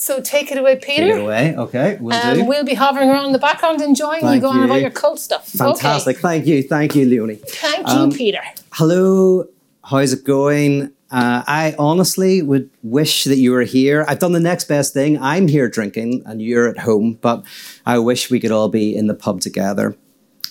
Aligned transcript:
So 0.00 0.20
take 0.20 0.52
it 0.52 0.58
away, 0.58 0.76
Peter. 0.76 1.02
Take 1.02 1.14
it 1.16 1.20
away. 1.20 1.54
Okay, 1.56 1.98
we'll 2.00 2.14
Um, 2.16 2.34
do. 2.38 2.44
we'll 2.44 2.64
be 2.64 2.74
hovering 2.74 3.10
around 3.10 3.26
in 3.26 3.32
the 3.32 3.38
background, 3.38 3.80
enjoying 3.80 4.22
you 4.22 4.28
Thank 4.28 4.42
going 4.42 4.58
on 4.58 4.64
about 4.64 4.80
your 4.80 4.90
cult 4.90 5.18
stuff. 5.18 5.48
Fantastic. 5.48 6.16
Okay. 6.18 6.22
Thank 6.22 6.46
you. 6.46 6.62
Thank 6.62 6.94
you, 6.94 7.04
Leonie. 7.04 7.34
Thank 7.48 7.86
you, 7.88 7.94
Um, 7.94 8.12
Peter. 8.12 8.40
Hello. 8.72 9.46
How's 9.84 10.12
it 10.12 10.22
going? 10.24 10.92
Uh, 11.10 11.42
I 11.46 11.74
honestly 11.78 12.42
would 12.42 12.70
wish 12.82 13.24
that 13.24 13.38
you 13.38 13.50
were 13.50 13.62
here. 13.62 14.04
I've 14.06 14.18
done 14.20 14.32
the 14.32 14.40
next 14.40 14.64
best 14.68 14.92
thing. 14.94 15.18
I'm 15.20 15.48
here 15.48 15.68
drinking 15.68 16.22
and 16.26 16.40
you're 16.42 16.68
at 16.68 16.78
home, 16.80 17.18
but 17.20 17.42
I 17.86 17.98
wish 17.98 18.30
we 18.30 18.38
could 18.38 18.50
all 18.52 18.68
be 18.68 18.94
in 18.94 19.06
the 19.08 19.14
pub 19.14 19.40
together. 19.40 19.96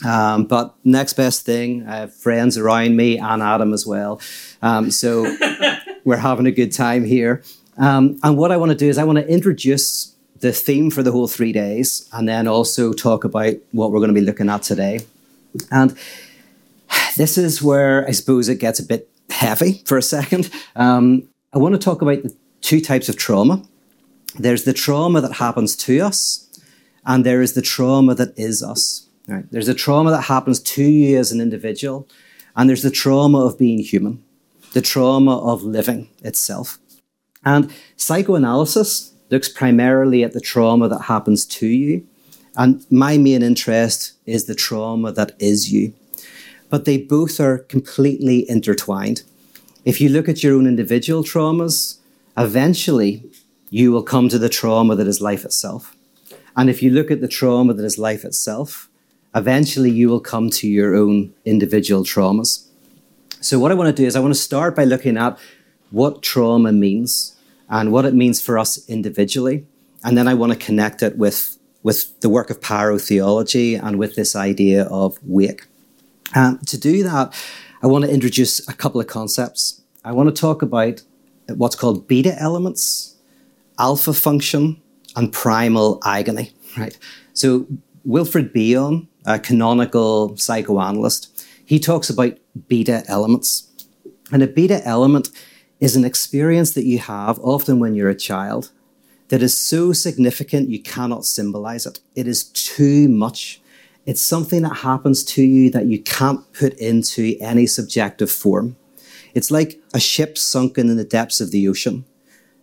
Um, 0.05 0.45
but 0.45 0.75
next 0.83 1.13
best 1.13 1.45
thing, 1.45 1.85
I 1.87 1.97
have 1.97 2.13
friends 2.13 2.57
around 2.57 2.95
me 2.97 3.17
and 3.17 3.41
Adam 3.41 3.71
as 3.73 3.85
well. 3.85 4.19
Um, 4.61 4.91
so 4.91 5.31
we're 6.03 6.17
having 6.17 6.47
a 6.47 6.51
good 6.51 6.71
time 6.73 7.05
here. 7.05 7.43
Um, 7.77 8.19
and 8.23 8.37
what 8.37 8.51
I 8.51 8.57
want 8.57 8.71
to 8.71 8.77
do 8.77 8.89
is 8.89 8.97
I 8.97 9.03
want 9.03 9.19
to 9.19 9.27
introduce 9.27 10.15
the 10.39 10.51
theme 10.51 10.91
for 10.91 11.03
the 11.03 11.11
whole 11.11 11.27
three 11.27 11.51
days 11.51 12.07
and 12.13 12.27
then 12.27 12.47
also 12.47 12.93
talk 12.93 13.23
about 13.23 13.53
what 13.71 13.91
we're 13.91 13.99
going 13.99 14.13
to 14.13 14.19
be 14.19 14.25
looking 14.25 14.49
at 14.49 14.63
today. 14.63 14.99
And 15.71 15.97
this 17.17 17.37
is 17.37 17.61
where 17.61 18.07
I 18.07 18.11
suppose 18.11 18.49
it 18.49 18.59
gets 18.59 18.79
a 18.79 18.85
bit 18.85 19.09
heavy 19.29 19.81
for 19.85 19.97
a 19.97 20.01
second. 20.01 20.49
Um, 20.75 21.27
I 21.53 21.57
want 21.57 21.73
to 21.73 21.79
talk 21.79 22.01
about 22.01 22.23
the 22.23 22.35
two 22.61 22.81
types 22.81 23.09
of 23.09 23.17
trauma. 23.17 23.63
There's 24.37 24.63
the 24.63 24.73
trauma 24.73 25.21
that 25.21 25.33
happens 25.33 25.75
to 25.77 25.99
us, 26.01 26.47
and 27.05 27.25
there 27.25 27.41
is 27.41 27.53
the 27.53 27.61
trauma 27.61 28.13
that 28.15 28.37
is 28.37 28.61
us. 28.61 29.07
Right? 29.27 29.45
There's 29.51 29.67
a 29.67 29.73
trauma 29.73 30.11
that 30.11 30.23
happens 30.23 30.59
to 30.59 30.83
you 30.83 31.17
as 31.17 31.31
an 31.31 31.41
individual, 31.41 32.07
and 32.55 32.69
there's 32.69 32.83
the 32.83 32.91
trauma 32.91 33.39
of 33.39 33.57
being 33.57 33.79
human, 33.79 34.23
the 34.73 34.81
trauma 34.81 35.39
of 35.39 35.63
living 35.63 36.09
itself. 36.23 36.77
And 37.45 37.73
psychoanalysis 37.95 39.13
looks 39.29 39.49
primarily 39.49 40.23
at 40.23 40.33
the 40.33 40.41
trauma 40.41 40.87
that 40.89 41.03
happens 41.03 41.45
to 41.45 41.67
you, 41.67 42.05
and 42.55 42.85
my 42.91 43.17
main 43.17 43.43
interest 43.43 44.13
is 44.25 44.45
the 44.45 44.55
trauma 44.55 45.11
that 45.11 45.33
is 45.39 45.71
you 45.71 45.93
but 46.69 46.85
they 46.85 46.97
both 46.97 47.39
are 47.39 47.59
completely 47.59 48.49
intertwined. 48.49 49.23
If 49.85 50.01
you 50.01 50.09
look 50.09 50.27
at 50.27 50.43
your 50.43 50.55
own 50.55 50.67
individual 50.67 51.23
traumas, 51.23 51.97
eventually 52.37 53.23
you 53.69 53.91
will 53.91 54.03
come 54.03 54.29
to 54.29 54.39
the 54.39 54.49
trauma 54.49 54.95
that 54.95 55.07
is 55.07 55.21
life 55.21 55.45
itself. 55.45 55.95
And 56.55 56.69
if 56.69 56.81
you 56.81 56.89
look 56.89 57.11
at 57.11 57.21
the 57.21 57.27
trauma 57.27 57.73
that 57.73 57.85
is 57.85 57.97
life 57.97 58.25
itself, 58.25 58.89
eventually 59.35 59.91
you 59.91 60.09
will 60.09 60.19
come 60.19 60.49
to 60.49 60.67
your 60.67 60.95
own 60.95 61.33
individual 61.45 62.03
traumas. 62.03 62.65
So, 63.39 63.59
what 63.59 63.71
I 63.71 63.75
want 63.75 63.95
to 63.95 64.01
do 64.01 64.07
is, 64.07 64.15
I 64.15 64.19
want 64.19 64.33
to 64.33 64.39
start 64.39 64.75
by 64.75 64.83
looking 64.83 65.15
at 65.15 65.37
what 65.91 66.23
trauma 66.23 66.71
means 66.71 67.36
and 67.69 67.91
what 67.91 68.05
it 68.05 68.13
means 68.13 68.41
for 68.41 68.57
us 68.57 68.87
individually. 68.89 69.65
And 70.03 70.17
then 70.17 70.27
I 70.27 70.33
want 70.33 70.53
to 70.53 70.57
connect 70.57 71.03
it 71.03 71.17
with, 71.17 71.57
with 71.83 72.19
the 72.21 72.29
work 72.29 72.49
of 72.49 72.59
Pyrotheology 72.59 73.81
and 73.81 73.97
with 73.97 74.15
this 74.15 74.35
idea 74.35 74.83
of 74.85 75.17
wake. 75.23 75.65
Um, 76.35 76.59
to 76.67 76.77
do 76.77 77.03
that, 77.03 77.33
I 77.81 77.87
want 77.87 78.05
to 78.05 78.11
introduce 78.11 78.67
a 78.67 78.73
couple 78.73 79.01
of 79.01 79.07
concepts. 79.07 79.81
I 80.03 80.11
want 80.11 80.33
to 80.33 80.41
talk 80.41 80.61
about 80.61 81.01
what's 81.47 81.75
called 81.75 82.07
beta 82.07 82.35
elements, 82.39 83.15
alpha 83.79 84.13
function, 84.13 84.81
and 85.15 85.31
primal 85.31 85.99
agony. 86.05 86.51
Right. 86.77 86.97
So 87.33 87.67
Wilfred 88.03 88.53
Bion, 88.53 89.07
a 89.25 89.39
canonical 89.39 90.37
psychoanalyst, 90.37 91.45
he 91.65 91.79
talks 91.79 92.09
about 92.09 92.37
beta 92.67 93.03
elements, 93.07 93.69
and 94.31 94.41
a 94.41 94.47
beta 94.47 94.81
element 94.85 95.29
is 95.79 95.95
an 95.95 96.05
experience 96.05 96.73
that 96.73 96.85
you 96.85 96.99
have 96.99 97.39
often 97.39 97.79
when 97.79 97.93
you're 97.93 98.09
a 98.09 98.15
child 98.15 98.71
that 99.29 99.43
is 99.43 99.55
so 99.55 99.93
significant 99.93 100.69
you 100.69 100.81
cannot 100.81 101.25
symbolize 101.25 101.85
it. 101.85 101.99
It 102.15 102.27
is 102.27 102.45
too 102.45 103.07
much. 103.09 103.61
It's 104.05 104.21
something 104.21 104.61
that 104.61 104.77
happens 104.77 105.23
to 105.25 105.43
you 105.43 105.69
that 105.71 105.85
you 105.85 106.01
can't 106.01 106.51
put 106.53 106.73
into 106.75 107.35
any 107.41 107.67
subjective 107.67 108.31
form. 108.31 108.77
It's 109.33 109.51
like 109.51 109.79
a 109.93 109.99
ship 109.99 110.37
sunken 110.37 110.89
in 110.89 110.97
the 110.97 111.03
depths 111.03 111.41
of 111.41 111.51
the 111.51 111.67
ocean. 111.67 112.05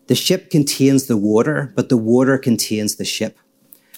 The 0.07 0.15
ship 0.15 0.51
contains 0.51 1.07
the 1.07 1.17
water, 1.17 1.73
but 1.75 1.89
the 1.89 1.97
water 1.97 2.39
contains 2.39 2.97
the 2.97 3.05
ship. 3.05 3.39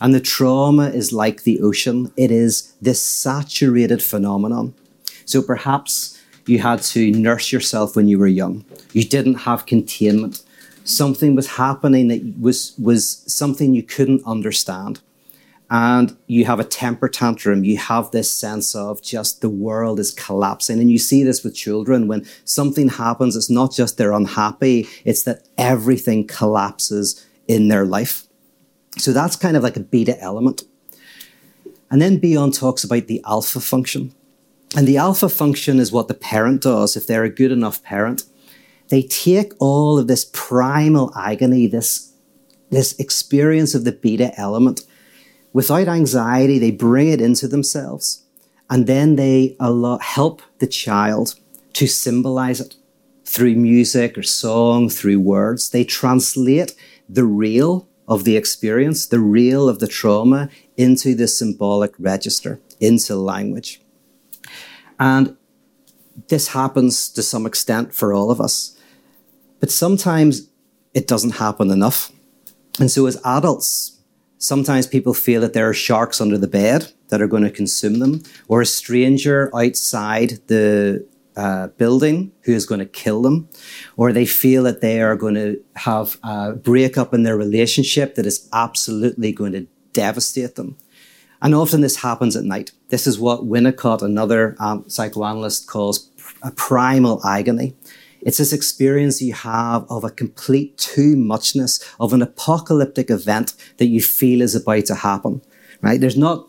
And 0.00 0.14
the 0.14 0.20
trauma 0.20 0.88
is 0.88 1.12
like 1.12 1.44
the 1.44 1.60
ocean. 1.60 2.12
It 2.16 2.30
is 2.30 2.74
this 2.82 3.02
saturated 3.02 4.02
phenomenon. 4.02 4.74
So 5.24 5.40
perhaps 5.40 6.15
you 6.46 6.58
had 6.60 6.82
to 6.82 7.10
nurse 7.12 7.52
yourself 7.52 7.96
when 7.96 8.08
you 8.08 8.18
were 8.18 8.26
young. 8.26 8.64
You 8.92 9.04
didn't 9.04 9.34
have 9.34 9.66
containment. 9.66 10.42
Something 10.84 11.34
was 11.34 11.48
happening 11.48 12.08
that 12.08 12.34
was, 12.40 12.74
was 12.78 13.22
something 13.26 13.74
you 13.74 13.82
couldn't 13.82 14.22
understand 14.24 15.00
and 15.68 16.16
you 16.26 16.44
have 16.44 16.60
a 16.60 16.64
temper 16.64 17.08
tantrum, 17.08 17.64
you 17.64 17.76
have 17.76 18.10
this 18.10 18.30
sense 18.30 18.74
of 18.74 19.02
just 19.02 19.40
the 19.40 19.48
world 19.48 19.98
is 19.98 20.12
collapsing. 20.12 20.78
And 20.78 20.90
you 20.90 20.98
see 20.98 21.24
this 21.24 21.42
with 21.42 21.56
children 21.56 22.06
when 22.06 22.24
something 22.44 22.88
happens, 22.88 23.34
it's 23.34 23.50
not 23.50 23.72
just 23.72 23.98
they're 23.98 24.12
unhappy, 24.12 24.88
it's 25.04 25.24
that 25.24 25.48
everything 25.58 26.26
collapses 26.26 27.26
in 27.48 27.68
their 27.68 27.84
life. 27.84 28.26
So 28.98 29.12
that's 29.12 29.36
kind 29.36 29.56
of 29.56 29.62
like 29.62 29.76
a 29.76 29.80
beta 29.80 30.20
element. 30.20 30.62
And 31.90 32.00
then 32.00 32.20
Bion 32.20 32.56
talks 32.56 32.84
about 32.84 33.06
the 33.06 33.22
alpha 33.26 33.60
function. 33.60 34.14
And 34.74 34.86
the 34.86 34.96
alpha 34.96 35.28
function 35.28 35.78
is 35.78 35.92
what 35.92 36.08
the 36.08 36.14
parent 36.14 36.62
does 36.62 36.96
if 36.96 37.06
they're 37.06 37.24
a 37.24 37.30
good 37.30 37.52
enough 37.52 37.82
parent. 37.82 38.24
They 38.88 39.02
take 39.02 39.52
all 39.58 39.98
of 39.98 40.06
this 40.06 40.28
primal 40.32 41.12
agony, 41.16 41.66
this, 41.66 42.12
this 42.70 42.98
experience 42.98 43.74
of 43.74 43.84
the 43.84 43.92
beta 43.92 44.32
element, 44.38 44.82
without 45.52 45.88
anxiety, 45.88 46.58
they 46.58 46.70
bring 46.70 47.08
it 47.08 47.20
into 47.20 47.48
themselves 47.48 48.24
and 48.68 48.86
then 48.86 49.16
they 49.16 49.56
allow, 49.60 49.98
help 49.98 50.42
the 50.58 50.66
child 50.66 51.36
to 51.74 51.86
symbolize 51.86 52.60
it 52.60 52.74
through 53.24 53.54
music 53.54 54.16
or 54.16 54.22
song, 54.22 54.88
through 54.88 55.20
words. 55.20 55.70
They 55.70 55.84
translate 55.84 56.74
the 57.08 57.24
real 57.24 57.88
of 58.08 58.24
the 58.24 58.36
experience, 58.36 59.06
the 59.06 59.20
real 59.20 59.68
of 59.68 59.78
the 59.78 59.88
trauma, 59.88 60.48
into 60.76 61.14
the 61.14 61.28
symbolic 61.28 61.92
register, 61.98 62.60
into 62.80 63.16
language. 63.16 63.80
And 64.98 65.36
this 66.28 66.48
happens 66.48 67.08
to 67.10 67.22
some 67.22 67.46
extent 67.46 67.92
for 67.92 68.12
all 68.12 68.30
of 68.30 68.40
us, 68.40 68.78
but 69.60 69.70
sometimes 69.70 70.50
it 70.94 71.06
doesn't 71.06 71.36
happen 71.36 71.70
enough. 71.70 72.10
And 72.80 72.90
so, 72.90 73.06
as 73.06 73.20
adults, 73.24 73.96
Sometimes 74.38 74.86
people 74.86 75.14
feel 75.14 75.40
that 75.40 75.54
there 75.54 75.68
are 75.68 75.74
sharks 75.74 76.20
under 76.20 76.36
the 76.36 76.46
bed 76.46 76.92
that 77.08 77.22
are 77.22 77.26
going 77.26 77.42
to 77.42 77.50
consume 77.50 78.00
them, 78.00 78.22
or 78.48 78.60
a 78.60 78.66
stranger 78.66 79.50
outside 79.56 80.38
the 80.48 81.06
uh, 81.36 81.68
building 81.78 82.32
who 82.42 82.52
is 82.52 82.66
going 82.66 82.78
to 82.80 82.86
kill 82.86 83.22
them, 83.22 83.48
or 83.96 84.12
they 84.12 84.26
feel 84.26 84.62
that 84.64 84.82
they 84.82 85.00
are 85.00 85.16
going 85.16 85.34
to 85.34 85.62
have 85.76 86.18
a 86.22 86.52
breakup 86.52 87.14
in 87.14 87.22
their 87.22 87.36
relationship 87.36 88.14
that 88.14 88.26
is 88.26 88.48
absolutely 88.52 89.32
going 89.32 89.52
to 89.52 89.66
devastate 89.92 90.56
them. 90.56 90.76
And 91.40 91.54
often 91.54 91.80
this 91.80 91.96
happens 91.96 92.36
at 92.36 92.44
night. 92.44 92.72
This 92.88 93.06
is 93.06 93.18
what 93.18 93.46
Winnicott, 93.46 94.02
another 94.02 94.56
um, 94.60 94.88
psychoanalyst, 94.88 95.66
calls 95.66 96.08
a 96.42 96.50
primal 96.50 97.24
agony. 97.26 97.74
It's 98.20 98.38
this 98.38 98.52
experience 98.52 99.20
you 99.20 99.34
have 99.34 99.84
of 99.90 100.04
a 100.04 100.10
complete 100.10 100.76
too 100.78 101.16
muchness, 101.16 101.80
of 102.00 102.12
an 102.12 102.22
apocalyptic 102.22 103.10
event 103.10 103.54
that 103.78 103.86
you 103.86 104.00
feel 104.00 104.40
is 104.40 104.54
about 104.54 104.86
to 104.86 104.94
happen, 104.94 105.42
right? 105.80 106.00
There's 106.00 106.16
not 106.16 106.48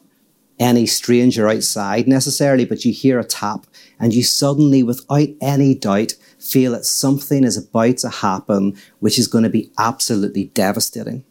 any 0.59 0.85
stranger 0.85 1.47
outside 1.47 2.07
necessarily, 2.07 2.65
but 2.65 2.83
you 2.83 2.91
hear 2.91 3.19
a 3.19 3.23
tap 3.23 3.67
and 3.99 4.13
you 4.13 4.23
suddenly, 4.23 4.83
without 4.83 5.27
any 5.41 5.75
doubt, 5.75 6.13
feel 6.39 6.71
that 6.71 6.85
something 6.85 7.43
is 7.43 7.57
about 7.57 7.97
to 7.97 8.09
happen, 8.09 8.75
which 8.99 9.19
is 9.19 9.27
going 9.27 9.43
to 9.43 9.49
be 9.49 9.71
absolutely 9.77 10.45
devastating. 10.45 11.23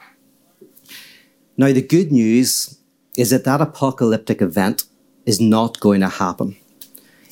Now, 1.57 1.73
the 1.73 1.83
good 1.83 2.13
news 2.13 2.79
is 3.17 3.31
that 3.31 3.45
that 3.45 3.61
apocalyptic 3.61 4.43
event 4.43 4.85
is 5.27 5.41
not 5.41 5.81
going 5.81 6.01
to 6.01 6.09
happen. 6.09 6.57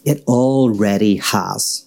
It 0.05 0.23
already 0.27 1.17
has. 1.17 1.87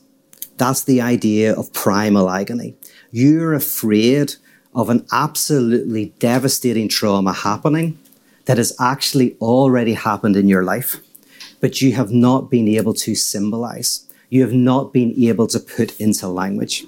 That's 0.58 0.84
the 0.84 1.02
idea 1.02 1.54
of 1.54 1.74
primal 1.74 2.30
agony. 2.30 2.76
You're 3.12 3.54
afraid 3.54 4.36
of 4.74 4.90
an 4.90 5.06
absolutely 5.12 6.14
devastating 6.20 6.90
trauma 6.90 7.34
happening 7.34 8.00
that 8.46 8.58
has 8.58 8.76
actually 8.80 9.36
already 9.40 9.94
happened 9.94 10.36
in 10.36 10.48
your 10.48 10.64
life, 10.64 10.98
but 11.60 11.82
you 11.82 11.94
have 11.94 12.12
not 12.12 12.50
been 12.50 12.68
able 12.68 12.94
to 12.94 13.14
symbolize. 13.14 14.08
You 14.30 14.42
have 14.42 14.54
not 14.54 14.94
been 14.94 15.14
able 15.18 15.48
to 15.48 15.60
put 15.60 16.00
into 16.00 16.28
language. 16.28 16.86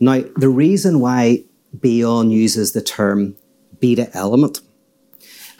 Now, 0.00 0.22
the 0.36 0.48
reason 0.48 1.00
why 1.00 1.44
Bion 1.76 2.30
uses 2.30 2.72
the 2.72 2.82
term 2.82 3.36
beta 3.80 4.08
element 4.14 4.60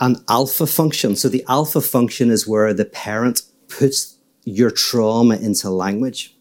and 0.00 0.22
alpha 0.28 0.66
function, 0.66 1.16
so 1.16 1.28
the 1.28 1.44
alpha 1.48 1.80
function 1.80 2.30
is 2.30 2.46
where 2.46 2.74
the 2.74 2.84
parent 2.84 3.42
puts 3.68 4.16
your 4.44 4.70
trauma 4.70 5.36
into 5.36 5.70
language 5.70 6.36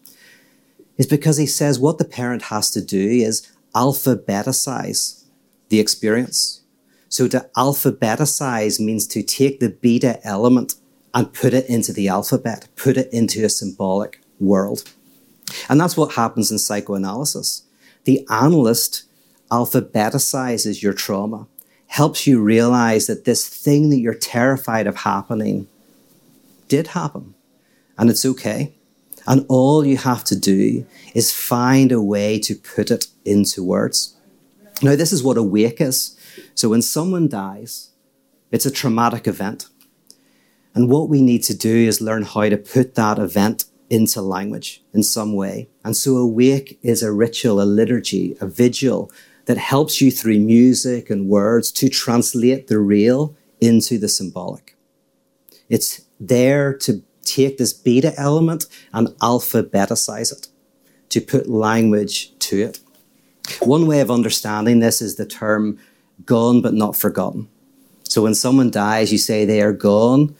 is 0.97 1.07
because 1.07 1.37
he 1.37 1.45
says 1.45 1.79
what 1.79 1.97
the 1.97 2.05
parent 2.05 2.43
has 2.43 2.69
to 2.71 2.81
do 2.81 3.09
is 3.09 3.51
alphabeticize 3.73 5.23
the 5.69 5.79
experience. 5.79 6.61
So 7.09 7.27
to 7.29 7.49
alphabeticize 7.55 8.79
means 8.79 9.07
to 9.07 9.23
take 9.23 9.59
the 9.59 9.69
beta 9.69 10.19
element 10.25 10.75
and 11.13 11.33
put 11.33 11.53
it 11.53 11.67
into 11.67 11.93
the 11.93 12.07
alphabet, 12.07 12.67
put 12.75 12.97
it 12.97 13.11
into 13.11 13.43
a 13.45 13.49
symbolic 13.49 14.21
world. 14.39 14.83
And 15.69 15.79
that's 15.79 15.95
what 15.95 16.13
happens 16.13 16.51
in 16.51 16.59
psychoanalysis. 16.59 17.63
The 18.03 18.25
analyst 18.29 19.03
alphabeticizes 19.51 20.81
your 20.81 20.93
trauma, 20.93 21.47
helps 21.95 22.27
you 22.27 22.41
realize 22.41 23.07
that 23.07 23.23
this 23.23 23.47
thing 23.47 23.89
that 23.89 23.99
you're 23.99 24.13
terrified 24.13 24.85
of 24.85 24.97
happening 24.97 25.65
did 26.67 26.87
happen, 26.87 27.33
and 27.97 28.09
it's 28.09 28.25
okay. 28.25 28.73
And 29.25 29.45
all 29.47 29.85
you 29.85 29.95
have 29.95 30.25
to 30.25 30.37
do 30.37 30.85
is 31.13 31.31
find 31.31 31.93
a 31.93 32.01
way 32.01 32.37
to 32.39 32.53
put 32.53 32.91
it 32.91 33.05
into 33.23 33.63
words. 33.63 34.13
Now, 34.81 34.97
this 34.97 35.13
is 35.13 35.23
what 35.23 35.37
a 35.37 35.43
wake 35.43 35.79
is. 35.79 36.19
So, 36.53 36.67
when 36.67 36.81
someone 36.81 37.29
dies, 37.29 37.91
it's 38.51 38.65
a 38.65 38.77
traumatic 38.79 39.25
event. 39.25 39.67
And 40.73 40.89
what 40.89 41.07
we 41.07 41.21
need 41.21 41.43
to 41.43 41.57
do 41.57 41.77
is 41.87 42.01
learn 42.01 42.23
how 42.23 42.49
to 42.49 42.57
put 42.57 42.95
that 42.95 43.19
event 43.19 43.63
into 43.89 44.21
language 44.21 44.83
in 44.93 45.01
some 45.01 45.33
way. 45.33 45.69
And 45.85 45.95
so, 45.95 46.17
a 46.17 46.27
wake 46.27 46.77
is 46.81 47.01
a 47.01 47.13
ritual, 47.13 47.61
a 47.61 47.63
liturgy, 47.63 48.35
a 48.41 48.47
vigil 48.47 49.09
that 49.45 49.57
helps 49.57 50.01
you 50.01 50.11
through 50.11 50.39
music 50.39 51.09
and 51.09 51.29
words 51.29 51.71
to 51.71 51.89
translate 51.89 52.67
the 52.67 52.79
real 52.79 53.35
into 53.61 53.97
the 53.97 54.09
symbolic. 54.09 54.75
It's 55.69 56.01
there 56.19 56.73
to 56.79 57.03
take 57.23 57.57
this 57.57 57.73
beta 57.73 58.13
element 58.17 58.65
and 58.93 59.09
alphabeticize 59.19 60.31
it, 60.31 60.47
to 61.09 61.21
put 61.21 61.49
language 61.49 62.37
to 62.39 62.61
it. 62.61 62.79
One 63.61 63.87
way 63.87 63.99
of 63.99 64.11
understanding 64.11 64.79
this 64.79 65.01
is 65.01 65.15
the 65.15 65.25
term 65.25 65.79
gone 66.25 66.61
but 66.61 66.73
not 66.73 66.95
forgotten. 66.95 67.49
So 68.03 68.21
when 68.23 68.35
someone 68.35 68.71
dies, 68.71 69.11
you 69.11 69.17
say 69.17 69.45
they 69.45 69.61
are 69.61 69.73
gone, 69.73 70.35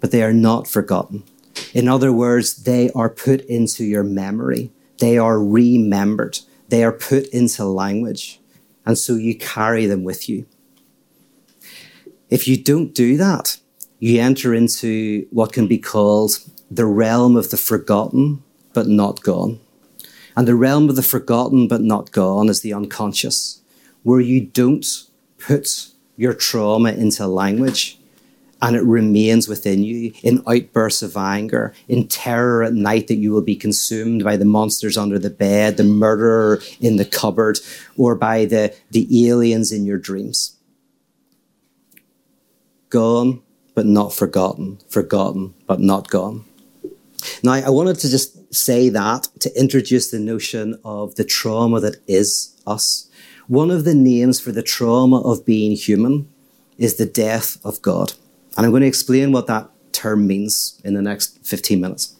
but 0.00 0.10
they 0.10 0.22
are 0.22 0.32
not 0.32 0.68
forgotten. 0.68 1.24
In 1.72 1.88
other 1.88 2.12
words, 2.12 2.62
they 2.64 2.90
are 2.90 3.08
put 3.08 3.40
into 3.42 3.84
your 3.84 4.04
memory. 4.04 4.70
They 4.98 5.18
are 5.18 5.42
remembered. 5.42 6.38
They 6.68 6.84
are 6.84 6.92
put 6.92 7.26
into 7.28 7.64
language. 7.64 8.40
And 8.86 8.96
so 8.96 9.14
you 9.14 9.36
carry 9.36 9.86
them 9.86 10.04
with 10.04 10.28
you. 10.28 10.46
If 12.30 12.48
you 12.48 12.56
don't 12.56 12.94
do 12.94 13.16
that, 13.16 13.58
you 13.98 14.20
enter 14.20 14.54
into 14.54 15.26
what 15.30 15.52
can 15.52 15.66
be 15.66 15.78
called 15.78 16.38
the 16.70 16.86
realm 16.86 17.36
of 17.36 17.50
the 17.50 17.56
forgotten 17.56 18.42
but 18.72 18.86
not 18.86 19.22
gone. 19.22 19.60
And 20.36 20.46
the 20.46 20.54
realm 20.54 20.88
of 20.88 20.96
the 20.96 21.02
forgotten 21.02 21.66
but 21.66 21.80
not 21.80 22.12
gone 22.12 22.48
is 22.48 22.60
the 22.60 22.74
unconscious, 22.74 23.62
where 24.02 24.20
you 24.20 24.42
don't 24.42 24.86
put 25.38 25.88
your 26.16 26.34
trauma 26.34 26.92
into 26.92 27.26
language 27.26 27.95
and 28.62 28.74
it 28.76 28.82
remains 28.82 29.48
within 29.48 29.82
you 29.82 30.12
in 30.22 30.42
outbursts 30.46 31.02
of 31.02 31.16
anger, 31.16 31.74
in 31.88 32.08
terror 32.08 32.62
at 32.62 32.72
night 32.72 33.08
that 33.08 33.16
you 33.16 33.32
will 33.32 33.42
be 33.42 33.56
consumed 33.56 34.24
by 34.24 34.36
the 34.36 34.44
monsters 34.44 34.96
under 34.96 35.18
the 35.18 35.30
bed, 35.30 35.76
the 35.76 35.84
murderer 35.84 36.60
in 36.80 36.96
the 36.96 37.04
cupboard, 37.04 37.58
or 37.96 38.14
by 38.14 38.44
the, 38.44 38.74
the 38.90 39.28
aliens 39.28 39.72
in 39.72 39.84
your 39.84 39.98
dreams. 39.98 40.56
Gone, 42.88 43.42
but 43.74 43.84
not 43.84 44.14
forgotten, 44.14 44.78
forgotten, 44.88 45.54
but 45.66 45.80
not 45.80 46.08
gone. 46.08 46.44
Now, 47.42 47.52
I 47.52 47.70
wanted 47.70 47.98
to 48.00 48.08
just 48.08 48.54
say 48.54 48.88
that 48.88 49.28
to 49.40 49.60
introduce 49.60 50.10
the 50.10 50.18
notion 50.18 50.78
of 50.84 51.16
the 51.16 51.24
trauma 51.24 51.80
that 51.80 51.96
is 52.06 52.56
us. 52.66 53.10
One 53.48 53.70
of 53.70 53.84
the 53.84 53.94
names 53.94 54.40
for 54.40 54.52
the 54.52 54.62
trauma 54.62 55.20
of 55.20 55.44
being 55.44 55.72
human 55.72 56.28
is 56.78 56.96
the 56.96 57.06
death 57.06 57.58
of 57.64 57.82
God. 57.82 58.14
And 58.56 58.64
I'm 58.64 58.72
going 58.72 58.82
to 58.82 58.88
explain 58.88 59.32
what 59.32 59.46
that 59.46 59.70
term 59.92 60.26
means 60.26 60.80
in 60.84 60.94
the 60.94 61.02
next 61.02 61.38
15 61.46 61.80
minutes. 61.80 62.14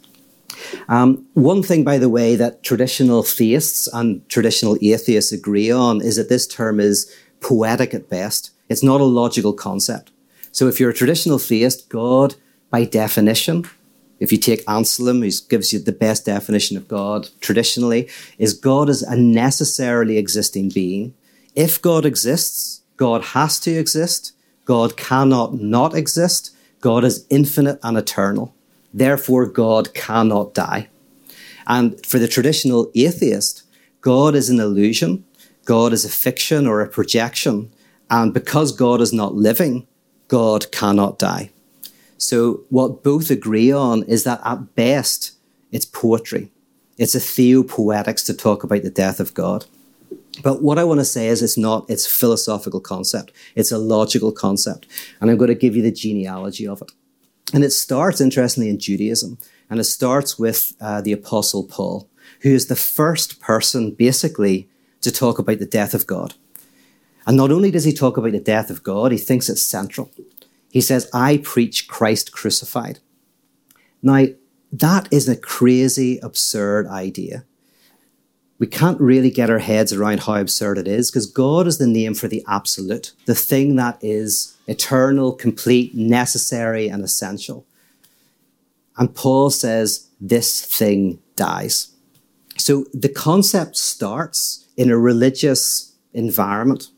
Um, 0.88 1.26
one 1.34 1.62
thing, 1.62 1.84
by 1.84 1.98
the 1.98 2.08
way, 2.08 2.36
that 2.36 2.62
traditional 2.62 3.22
theists 3.22 3.86
and 3.92 4.26
traditional 4.28 4.76
atheists 4.82 5.32
agree 5.32 5.70
on 5.70 6.00
is 6.00 6.16
that 6.16 6.28
this 6.28 6.46
term 6.46 6.80
is 6.80 7.12
poetic 7.40 7.94
at 7.94 8.08
best. 8.08 8.50
It's 8.68 8.82
not 8.82 9.00
a 9.00 9.04
logical 9.04 9.52
concept. 9.52 10.10
So 10.52 10.68
if 10.68 10.80
you're 10.80 10.90
a 10.90 10.94
traditional 10.94 11.38
theist, 11.38 11.88
God, 11.88 12.34
by 12.70 12.84
definition, 12.84 13.68
if 14.18 14.32
you 14.32 14.38
take 14.38 14.64
Anselm, 14.66 15.20
who 15.20 15.30
gives 15.48 15.72
you 15.72 15.78
the 15.78 15.92
best 15.92 16.24
definition 16.24 16.76
of 16.76 16.88
God 16.88 17.28
traditionally, 17.40 18.08
is 18.38 18.54
God 18.54 18.88
is 18.88 19.02
a 19.02 19.16
necessarily 19.16 20.16
existing 20.16 20.70
being. 20.70 21.14
If 21.54 21.80
God 21.82 22.06
exists, 22.06 22.82
God 22.96 23.22
has 23.22 23.60
to 23.60 23.70
exist. 23.72 24.32
God 24.66 24.98
cannot 24.98 25.54
not 25.54 25.94
exist. 25.94 26.54
God 26.80 27.04
is 27.04 27.26
infinite 27.30 27.78
and 27.82 27.96
eternal. 27.96 28.54
Therefore, 28.92 29.46
God 29.46 29.94
cannot 29.94 30.52
die. 30.52 30.88
And 31.66 32.04
for 32.04 32.18
the 32.18 32.28
traditional 32.28 32.90
atheist, 32.94 33.62
God 34.00 34.34
is 34.34 34.50
an 34.50 34.60
illusion. 34.60 35.24
God 35.64 35.92
is 35.92 36.04
a 36.04 36.10
fiction 36.10 36.66
or 36.66 36.80
a 36.80 36.88
projection. 36.88 37.72
And 38.10 38.34
because 38.34 38.70
God 38.72 39.00
is 39.00 39.12
not 39.12 39.34
living, 39.34 39.86
God 40.28 40.70
cannot 40.70 41.18
die. 41.18 41.50
So, 42.18 42.64
what 42.70 43.02
both 43.02 43.30
agree 43.30 43.72
on 43.72 44.02
is 44.04 44.24
that 44.24 44.40
at 44.44 44.74
best, 44.74 45.32
it's 45.70 45.84
poetry. 45.84 46.50
It's 46.98 47.14
a 47.14 47.20
theopoetics 47.20 48.22
to 48.24 48.34
talk 48.34 48.64
about 48.64 48.82
the 48.82 48.90
death 48.90 49.20
of 49.20 49.34
God. 49.34 49.66
But 50.42 50.62
what 50.62 50.78
I 50.78 50.84
want 50.84 51.00
to 51.00 51.04
say 51.04 51.28
is 51.28 51.42
it's 51.42 51.56
not, 51.56 51.88
it's 51.88 52.06
philosophical 52.06 52.80
concept. 52.80 53.32
It's 53.54 53.72
a 53.72 53.78
logical 53.78 54.32
concept. 54.32 54.86
And 55.20 55.30
I'm 55.30 55.36
going 55.36 55.48
to 55.48 55.54
give 55.54 55.74
you 55.74 55.82
the 55.82 55.92
genealogy 55.92 56.66
of 56.66 56.82
it. 56.82 56.92
And 57.54 57.64
it 57.64 57.70
starts, 57.70 58.20
interestingly, 58.20 58.68
in 58.68 58.78
Judaism. 58.78 59.38
And 59.70 59.80
it 59.80 59.84
starts 59.84 60.38
with 60.38 60.74
uh, 60.80 61.00
the 61.00 61.12
Apostle 61.12 61.64
Paul, 61.64 62.08
who 62.42 62.50
is 62.50 62.66
the 62.66 62.76
first 62.76 63.40
person, 63.40 63.92
basically, 63.92 64.68
to 65.00 65.10
talk 65.10 65.38
about 65.38 65.58
the 65.58 65.66
death 65.66 65.94
of 65.94 66.06
God. 66.06 66.34
And 67.26 67.36
not 67.36 67.50
only 67.50 67.70
does 67.70 67.84
he 67.84 67.92
talk 67.92 68.16
about 68.16 68.32
the 68.32 68.40
death 68.40 68.70
of 68.70 68.82
God, 68.82 69.12
he 69.12 69.18
thinks 69.18 69.48
it's 69.48 69.62
central. 69.62 70.10
He 70.70 70.80
says, 70.80 71.08
I 71.12 71.38
preach 71.38 71.88
Christ 71.88 72.32
crucified. 72.32 73.00
Now, 74.02 74.26
that 74.72 75.08
is 75.10 75.28
a 75.28 75.36
crazy, 75.36 76.18
absurd 76.18 76.86
idea 76.86 77.44
we 78.58 78.66
can't 78.66 79.00
really 79.00 79.30
get 79.30 79.50
our 79.50 79.58
heads 79.58 79.92
around 79.92 80.20
how 80.20 80.36
absurd 80.36 80.78
it 80.78 80.88
is 80.88 81.10
because 81.10 81.26
God 81.26 81.66
is 81.66 81.78
the 81.78 81.86
name 81.86 82.14
for 82.14 82.28
the 82.28 82.44
absolute, 82.48 83.12
the 83.26 83.34
thing 83.34 83.76
that 83.76 83.98
is 84.00 84.56
eternal, 84.66 85.32
complete, 85.32 85.94
necessary, 85.94 86.88
and 86.88 87.04
essential. 87.04 87.66
And 88.96 89.14
Paul 89.14 89.50
says, 89.50 90.08
This 90.20 90.64
thing 90.64 91.20
dies. 91.36 91.92
So 92.56 92.86
the 92.94 93.10
concept 93.10 93.76
starts 93.76 94.66
in 94.76 94.90
a 94.90 94.98
religious 94.98 95.94
environment. 96.14 96.88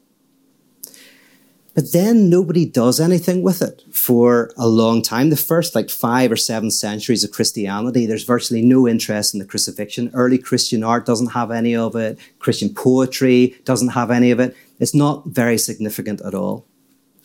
But 1.78 1.92
then 1.92 2.28
nobody 2.28 2.66
does 2.66 2.98
anything 2.98 3.40
with 3.40 3.62
it 3.62 3.84
for 3.92 4.50
a 4.56 4.66
long 4.66 5.00
time. 5.00 5.30
The 5.30 5.36
first 5.36 5.76
like 5.76 5.90
five 5.90 6.32
or 6.32 6.36
seven 6.36 6.72
centuries 6.72 7.22
of 7.22 7.30
Christianity, 7.30 8.04
there's 8.04 8.24
virtually 8.24 8.62
no 8.62 8.88
interest 8.88 9.32
in 9.32 9.38
the 9.38 9.46
crucifixion. 9.46 10.10
Early 10.12 10.38
Christian 10.38 10.82
art 10.82 11.06
doesn't 11.06 11.34
have 11.34 11.52
any 11.52 11.76
of 11.76 11.94
it. 11.94 12.18
Christian 12.40 12.74
poetry 12.74 13.54
doesn't 13.64 13.90
have 13.90 14.10
any 14.10 14.32
of 14.32 14.40
it. 14.40 14.56
It's 14.80 14.92
not 14.92 15.26
very 15.26 15.56
significant 15.56 16.20
at 16.22 16.34
all 16.34 16.66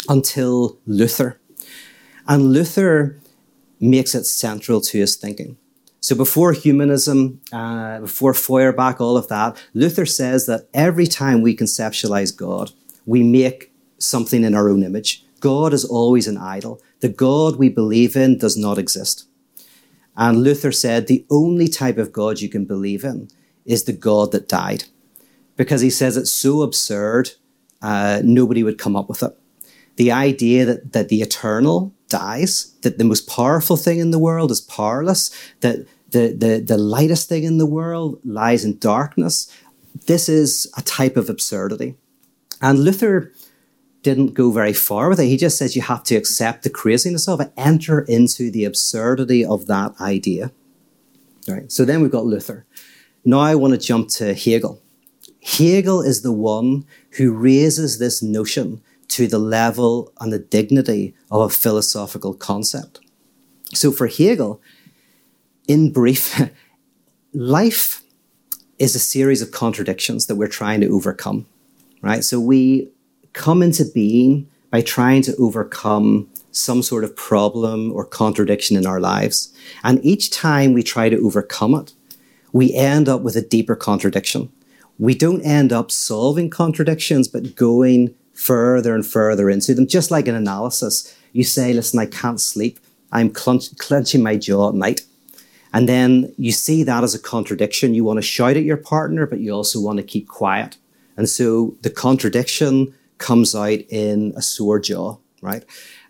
until 0.08 0.78
Luther. 0.86 1.42
And 2.28 2.54
Luther 2.54 3.20
makes 3.80 4.14
it 4.14 4.26
central 4.26 4.82
to 4.82 5.00
his 5.00 5.16
thinking. 5.16 5.58
So 6.00 6.16
before 6.16 6.54
humanism, 6.54 7.42
uh, 7.52 8.02
before 8.02 8.36
Feuerbach, 8.36 9.02
all 9.02 9.18
of 9.18 9.30
that, 9.30 9.58
Luther 9.74 10.06
says 10.06 10.46
that 10.46 10.70
every 10.76 11.08
time 11.08 11.42
we 11.42 11.58
conceptualize 11.58 12.38
God, 12.38 12.72
we 13.08 13.24
make 13.24 13.73
something 13.98 14.44
in 14.44 14.56
our 14.56 14.70
own 14.70 14.84
image. 14.84 15.26
God 15.40 15.74
is 15.74 15.84
always 15.84 16.28
an 16.28 16.38
idol. 16.38 16.82
The 17.02 17.10
God 17.10 17.58
we 17.58 17.70
believe 17.70 18.16
in 18.16 18.38
does 18.38 18.56
not 18.56 18.78
exist. 18.78 19.28
And 20.16 20.44
Luther 20.44 20.72
said 20.72 21.08
the 21.08 21.26
only 21.30 21.68
type 21.68 21.98
of 21.98 22.14
God 22.14 22.40
you 22.40 22.50
can 22.50 22.66
believe 22.66 23.04
in 23.04 23.30
is 23.66 23.84
the 23.84 23.94
God 23.94 24.32
that 24.32 24.48
died. 24.48 24.86
Because 25.56 25.82
he 25.82 25.90
says 25.90 26.18
it's 26.18 26.32
so 26.32 26.62
absurd, 26.62 27.32
uh, 27.82 28.22
nobody 28.24 28.64
would 28.64 28.78
come 28.78 28.96
up 28.96 29.10
with 29.10 29.24
it. 29.24 29.38
The 29.98 30.12
idea 30.12 30.66
that, 30.66 30.94
that 30.94 31.10
the 31.10 31.22
eternal 31.22 31.94
dies, 32.10 32.74
that 32.82 32.98
the 32.98 33.04
most 33.04 33.28
powerful 33.28 33.78
thing 33.78 34.00
in 34.00 34.12
the 34.12 34.20
world 34.20 34.52
is 34.52 34.62
powerless, 34.62 35.30
that 35.62 35.86
the, 36.12 36.34
the, 36.34 36.64
the 36.66 36.78
lightest 36.78 37.28
thing 37.28 37.44
in 37.44 37.58
the 37.58 37.66
world 37.66 38.20
lies 38.24 38.64
in 38.64 38.78
darkness, 38.78 39.52
this 40.08 40.30
is 40.30 40.72
a 40.78 40.82
type 40.82 41.18
of 41.18 41.30
absurdity. 41.30 41.96
And 42.62 42.84
Luther 42.84 43.34
didn't 44.04 44.34
go 44.34 44.52
very 44.52 44.74
far 44.74 45.10
with 45.10 45.20
it. 45.20 45.28
He 45.28 45.38
just 45.38 45.58
says 45.58 45.76
you 45.76 45.82
have 45.82 46.04
to 46.04 46.16
accept 46.16 46.64
the 46.64 46.70
craziness 46.70 47.28
of 47.28 47.42
it, 47.42 47.52
enter 47.58 48.02
into 48.02 48.52
the 48.52 48.66
absurdity 48.66 49.44
of 49.44 49.66
that 49.68 50.00
idea. 50.00 50.52
Right. 51.48 51.72
So 51.72 51.86
then 51.86 52.02
we've 52.02 52.12
got 52.12 52.26
Luther. 52.26 52.66
Now 53.26 53.40
I 53.40 53.56
want 53.56 53.74
to 53.74 53.80
jump 53.80 54.10
to 54.10 54.34
Hegel. 54.34 54.82
Hegel 55.42 56.02
is 56.02 56.22
the 56.22 56.32
one 56.32 56.86
who 57.18 57.34
raises 57.34 58.00
this 58.00 58.22
notion 58.22 58.82
to 59.10 59.28
the 59.28 59.40
level 59.40 60.12
and 60.20 60.32
the 60.32 60.40
dignity 60.40 61.14
of 61.32 61.42
a 61.42 61.50
philosophical 61.50 62.34
concept. 62.34 63.00
So 63.74 63.92
for 63.92 64.08
Hegel, 64.08 64.62
in 65.68 65.92
brief, 65.92 66.42
life 67.34 68.04
is 68.80 68.96
a 68.96 69.00
series 69.00 69.42
of 69.42 69.52
contradictions 69.52 70.28
that 70.28 70.36
we're 70.36 70.48
trying 70.48 70.82
to 70.82 70.90
overcome, 70.90 71.46
right? 72.02 72.24
So 72.24 72.40
we 72.40 72.90
come 73.34 73.62
into 73.62 73.86
being 73.86 74.50
by 74.72 74.82
trying 74.82 75.22
to 75.24 75.36
overcome 75.38 76.30
some 76.52 76.84
sort 76.84 77.04
of 77.04 77.16
problem 77.16 77.92
or 77.92 78.06
contradiction 78.06 78.78
in 78.78 78.86
our 78.86 79.00
lives. 79.00 79.54
And 79.84 80.04
each 80.06 80.30
time 80.30 80.74
we 80.74 80.84
try 80.84 81.10
to 81.10 81.20
overcome 81.20 81.76
it, 81.76 81.94
we 82.52 82.74
end 82.74 83.10
up 83.10 83.22
with 83.22 83.36
a 83.36 83.42
deeper 83.42 83.76
contradiction. 83.76 84.52
We 85.00 85.16
don't 85.16 85.42
end 85.42 85.74
up 85.74 85.92
solving 85.92 86.50
contradictions, 86.52 87.28
but 87.28 87.56
going 87.56 88.14
further 88.34 88.94
and 88.94 89.06
further 89.06 89.50
into 89.50 89.74
them, 89.74 89.88
just 89.88 90.12
like 90.12 90.28
an 90.28 90.36
analysis. 90.36 91.16
You 91.34 91.44
say, 91.44 91.74
listen, 91.74 92.00
I 92.00 92.06
can't 92.06 92.40
sleep. 92.40 92.80
I'm 93.12 93.32
clench- 93.32 93.76
clenching 93.78 94.22
my 94.22 94.38
jaw 94.38 94.70
at 94.70 94.76
night. 94.76 95.02
And 95.74 95.90
then 95.90 96.34
you 96.38 96.52
see 96.52 96.84
that 96.84 97.04
as 97.04 97.16
a 97.16 97.20
contradiction. 97.20 97.96
You 97.96 98.04
want 98.04 98.18
to 98.18 98.22
shout 98.22 98.58
at 98.58 98.64
your 98.64 98.78
partner, 98.78 99.26
but 99.26 99.40
you 99.40 99.52
also 99.52 99.82
want 99.82 99.98
to 99.98 100.04
keep 100.04 100.28
quiet. 100.28 100.78
And 101.18 101.28
so 101.28 101.76
the 101.82 101.90
contradiction 101.90 102.94
comes 103.24 103.56
out 103.56 103.80
in 103.90 104.34
a 104.36 104.42
sore 104.42 104.80
jaw, 104.80 105.16
right? 105.42 105.64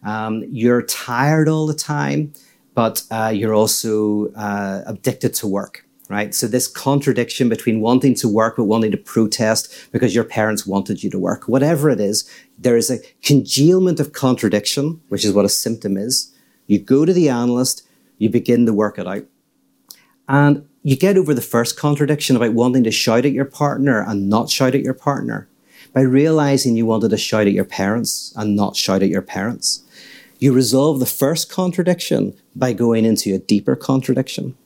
Um, 0.04 0.44
you're 0.50 0.82
tired 0.82 1.48
all 1.48 1.68
the 1.68 1.76
time, 1.76 2.34
but 2.74 3.04
uh, 3.12 3.32
you're 3.34 3.54
also 3.54 4.32
uh, 4.34 4.82
addicted 4.88 5.36
to 5.36 5.48
work, 5.48 5.86
right? 6.10 6.34
So 6.34 6.48
this 6.48 6.68
contradiction 6.68 7.50
between 7.50 7.82
wanting 7.82 8.16
to 8.16 8.28
work 8.28 8.56
but 8.58 8.64
wanting 8.64 8.90
to 8.92 8.98
protest 8.98 9.92
because 9.92 10.16
your 10.16 10.24
parents 10.24 10.66
wanted 10.66 11.04
you 11.04 11.12
to 11.12 11.20
work, 11.20 11.48
whatever 11.48 11.92
it 11.92 12.00
is, 12.00 12.28
there 12.58 12.76
is 12.76 12.90
a 12.90 13.00
congealment 13.22 14.00
of 14.00 14.12
contradiction, 14.12 15.00
which 15.10 15.24
is 15.24 15.34
what 15.34 15.46
a 15.46 15.50
symptom 15.50 15.98
is. 15.98 16.36
You 16.66 16.80
go 16.80 17.06
to 17.06 17.14
the 17.14 17.30
analyst, 17.30 17.88
you 18.18 18.30
begin 18.32 18.66
to 18.66 18.74
work 18.74 18.98
it 18.98 19.08
out. 19.08 19.26
And 20.28 20.68
you 20.82 20.98
get 20.98 21.18
over 21.18 21.36
the 21.36 21.42
first 21.42 21.78
contradiction 21.78 22.36
about 22.36 22.54
wanting 22.54 22.84
to 22.86 22.92
shout 22.92 23.26
at 23.26 23.34
your 23.34 23.46
partner 23.46 24.02
and 24.02 24.30
not 24.30 24.50
shout 24.50 24.74
at 24.74 24.82
your 24.82 24.96
partner 24.96 25.48
by 25.94 26.02
realizing 26.02 26.76
you 26.76 26.86
wanted 26.86 27.10
to 27.10 27.18
shout 27.18 27.48
at 27.48 27.54
your 27.54 27.66
parents 27.66 28.34
and 28.36 28.56
not 28.56 28.76
shout 28.76 29.04
at 29.04 29.10
your 29.10 29.22
parents. 29.22 29.84
You 30.40 30.52
resolve 30.52 31.00
the 31.00 31.06
first 31.06 31.52
contradiction 31.52 32.34
by 32.56 32.74
going 32.74 33.06
into 33.06 33.34
a 33.34 33.40
deeper 33.40 33.76
contradiction. 33.76 34.58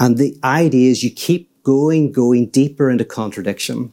And 0.00 0.16
the 0.16 0.36
idea 0.42 0.90
is 0.90 1.04
you 1.04 1.10
keep 1.10 1.50
going, 1.62 2.12
going 2.12 2.46
deeper 2.46 2.90
into 2.90 3.04
contradiction 3.04 3.92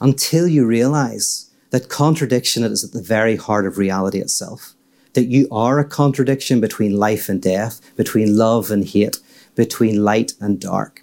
until 0.00 0.46
you 0.46 0.66
realize 0.66 1.50
that 1.70 1.88
contradiction 1.88 2.64
is 2.64 2.84
at 2.84 2.92
the 2.92 3.02
very 3.02 3.36
heart 3.36 3.66
of 3.66 3.78
reality 3.78 4.18
itself. 4.18 4.74
That 5.14 5.24
you 5.24 5.48
are 5.50 5.78
a 5.78 5.84
contradiction 5.84 6.60
between 6.60 6.96
life 6.96 7.28
and 7.28 7.40
death, 7.40 7.80
between 7.96 8.36
love 8.36 8.70
and 8.70 8.84
hate, 8.84 9.18
between 9.54 10.04
light 10.04 10.34
and 10.40 10.60
dark. 10.60 11.01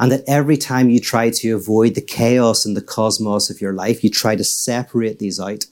And 0.00 0.10
that 0.10 0.24
every 0.26 0.56
time 0.56 0.88
you 0.88 0.98
try 0.98 1.28
to 1.28 1.54
avoid 1.54 1.94
the 1.94 2.00
chaos 2.00 2.64
and 2.64 2.74
the 2.74 2.80
cosmos 2.80 3.50
of 3.50 3.60
your 3.60 3.74
life, 3.74 4.02
you 4.02 4.08
try 4.08 4.34
to 4.34 4.42
separate 4.42 5.18
these 5.18 5.38
out, 5.38 5.66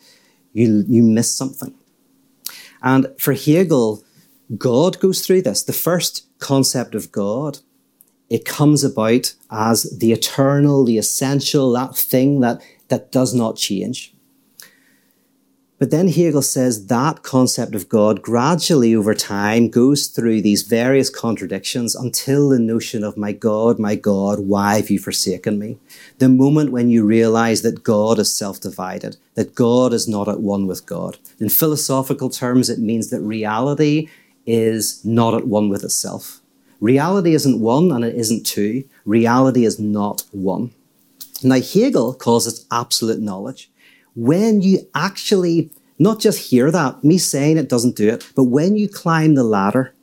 you, 0.52 0.84
you 0.86 1.02
miss 1.02 1.32
something. 1.34 1.74
And 2.82 3.08
for 3.18 3.32
Hegel, 3.32 4.04
God 4.58 5.00
goes 5.00 5.24
through 5.24 5.42
this. 5.42 5.62
The 5.62 5.72
first 5.72 6.26
concept 6.40 6.94
of 6.94 7.10
God, 7.10 7.60
it 8.28 8.44
comes 8.44 8.84
about 8.84 9.34
as 9.50 9.98
the 9.98 10.12
eternal, 10.12 10.84
the 10.84 10.98
essential, 10.98 11.72
that 11.72 11.96
thing 11.96 12.40
that, 12.40 12.60
that 12.88 13.10
does 13.10 13.32
not 13.32 13.56
change. 13.56 14.14
But 15.78 15.92
then 15.92 16.08
Hegel 16.08 16.42
says 16.42 16.86
that 16.86 17.22
concept 17.22 17.76
of 17.76 17.88
God 17.88 18.20
gradually 18.20 18.96
over 18.96 19.14
time 19.14 19.68
goes 19.68 20.08
through 20.08 20.42
these 20.42 20.62
various 20.62 21.08
contradictions 21.08 21.94
until 21.94 22.48
the 22.48 22.58
notion 22.58 23.04
of 23.04 23.16
my 23.16 23.30
God, 23.30 23.78
my 23.78 23.94
God, 23.94 24.40
why 24.40 24.76
have 24.76 24.90
you 24.90 24.98
forsaken 24.98 25.56
me? 25.56 25.78
The 26.18 26.28
moment 26.28 26.72
when 26.72 26.90
you 26.90 27.06
realize 27.06 27.62
that 27.62 27.84
God 27.84 28.18
is 28.18 28.34
self-divided, 28.34 29.18
that 29.34 29.54
God 29.54 29.92
is 29.92 30.08
not 30.08 30.26
at 30.26 30.40
one 30.40 30.66
with 30.66 30.84
God. 30.84 31.18
In 31.38 31.48
philosophical 31.48 32.28
terms, 32.28 32.68
it 32.68 32.80
means 32.80 33.10
that 33.10 33.20
reality 33.20 34.08
is 34.46 35.04
not 35.04 35.34
at 35.34 35.46
one 35.46 35.68
with 35.68 35.84
itself. 35.84 36.40
Reality 36.80 37.34
isn't 37.34 37.60
one 37.60 37.92
and 37.92 38.04
it 38.04 38.16
isn't 38.16 38.44
two. 38.44 38.82
Reality 39.04 39.64
is 39.64 39.78
not 39.78 40.24
one. 40.32 40.72
Now, 41.44 41.60
Hegel 41.60 42.14
calls 42.14 42.48
it 42.48 42.64
absolute 42.72 43.20
knowledge 43.20 43.70
when 44.18 44.62
you 44.62 44.80
actually 44.96 45.70
not 46.00 46.18
just 46.18 46.50
hear 46.50 46.72
that, 46.72 47.04
me 47.04 47.18
saying 47.18 47.56
it 47.56 47.68
doesn't 47.68 47.94
do 47.94 48.08
it, 48.08 48.26
but 48.34 48.44
when 48.44 48.74
you 48.74 48.88
climb 48.88 49.36
the 49.36 49.44
ladder, 49.44 49.94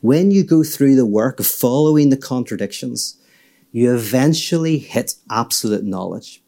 when 0.00 0.32
you 0.32 0.42
go 0.42 0.64
through 0.64 0.96
the 0.96 1.06
work 1.06 1.38
of 1.38 1.46
following 1.46 2.10
the 2.10 2.16
contradictions, 2.16 3.16
you 3.70 3.94
eventually 3.94 4.78
hit 4.78 5.14
absolute 5.30 5.84
knowledge, 5.84 6.42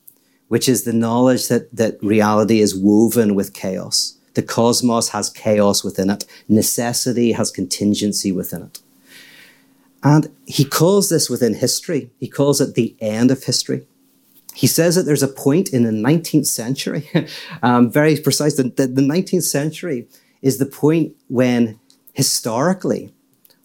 which 0.49 0.69
is 0.69 0.83
the 0.83 0.93
knowledge 0.93 1.47
that, 1.47 1.75
that 1.75 2.03
reality 2.03 2.59
is 2.59 2.77
woven 2.77 3.37
with 3.37 3.55
chaos. 3.55 4.19
The 4.35 4.43
cosmos 4.43 5.11
has 5.11 5.31
chaos 5.31 5.85
within 5.85 6.11
it. 6.11 6.25
Necessity 6.49 7.33
has 7.33 7.53
contingency 7.53 8.33
within 8.33 8.63
it. 8.63 8.81
And 10.03 10.35
he 10.45 10.65
calls 10.65 11.09
this 11.09 11.31
within 11.31 11.55
history, 11.55 12.11
he 12.19 12.27
calls 12.27 12.61
it 12.61 12.75
the 12.75 12.97
end 13.01 13.31
of 13.31 13.45
history 13.45 13.87
he 14.55 14.67
says 14.67 14.95
that 14.95 15.05
there's 15.05 15.23
a 15.23 15.29
point 15.29 15.73
in 15.73 15.85
the 15.85 15.91
19th 15.91 16.47
century, 16.47 17.09
um, 17.63 17.91
very 17.91 18.17
precise, 18.17 18.57
that 18.57 18.77
the, 18.77 18.87
the 18.87 19.03
19th 19.03 19.45
century 19.45 20.07
is 20.43 20.59
the 20.59 20.67
point 20.67 21.15
when 21.29 21.79
historically 22.13 23.13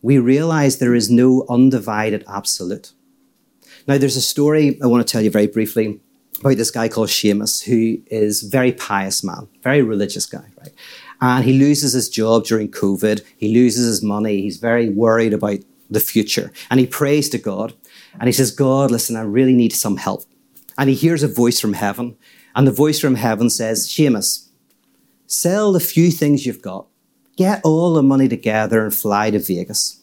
we 0.01 0.17
realize 0.17 0.77
there 0.77 0.95
is 0.95 1.09
no 1.09 1.45
undivided 1.49 2.23
absolute. 2.27 2.93
Now, 3.87 3.97
there's 3.97 4.15
a 4.15 4.21
story 4.21 4.79
I 4.81 4.87
want 4.87 5.05
to 5.05 5.11
tell 5.11 5.21
you 5.21 5.31
very 5.31 5.47
briefly 5.47 5.99
about 6.39 6.57
this 6.57 6.71
guy 6.71 6.87
called 6.87 7.09
Seamus, 7.09 7.63
who 7.63 8.01
is 8.07 8.43
a 8.43 8.49
very 8.49 8.71
pious 8.71 9.23
man, 9.23 9.47
very 9.63 9.81
religious 9.81 10.25
guy, 10.25 10.45
right? 10.59 10.73
And 11.19 11.43
he 11.43 11.57
loses 11.57 11.93
his 11.93 12.09
job 12.09 12.45
during 12.45 12.69
COVID. 12.69 13.23
He 13.37 13.53
loses 13.53 13.87
his 13.87 14.03
money. 14.03 14.41
He's 14.41 14.57
very 14.57 14.89
worried 14.89 15.33
about 15.33 15.59
the 15.89 15.99
future. 15.99 16.51
And 16.69 16.79
he 16.79 16.85
prays 16.85 17.27
to 17.29 17.37
God. 17.37 17.73
And 18.19 18.27
he 18.27 18.33
says, 18.33 18.51
God, 18.51 18.91
listen, 18.91 19.15
I 19.15 19.21
really 19.21 19.53
need 19.53 19.73
some 19.73 19.97
help 19.97 20.25
and 20.77 20.89
he 20.89 20.95
hears 20.95 21.23
a 21.23 21.27
voice 21.27 21.59
from 21.59 21.73
heaven. 21.73 22.15
And 22.55 22.67
the 22.67 22.71
voice 22.71 22.99
from 22.99 23.15
heaven 23.15 23.49
says, 23.49 23.87
Seamus, 23.87 24.47
sell 25.25 25.71
the 25.71 25.79
few 25.79 26.11
things 26.11 26.45
you've 26.45 26.61
got, 26.61 26.87
get 27.35 27.61
all 27.63 27.93
the 27.93 28.03
money 28.03 28.27
together 28.27 28.83
and 28.83 28.93
fly 28.93 29.31
to 29.31 29.39
Vegas. 29.39 30.01